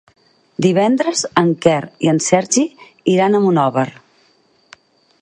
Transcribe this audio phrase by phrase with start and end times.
[0.65, 2.65] Divendres en Quer i en Sergi
[3.17, 3.89] iran a Monòver.